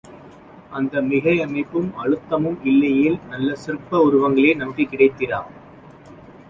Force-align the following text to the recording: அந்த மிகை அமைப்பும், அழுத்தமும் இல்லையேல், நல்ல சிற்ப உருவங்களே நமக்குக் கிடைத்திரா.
அந்த 0.69 1.01
மிகை 1.01 1.41
அமைப்பும், 1.41 1.91
அழுத்தமும் 1.97 2.57
இல்லையேல், 2.63 3.19
நல்ல 3.29 3.55
சிற்ப 3.55 4.09
உருவங்களே 4.09 4.55
நமக்குக் 4.55 4.91
கிடைத்திரா. 4.91 5.41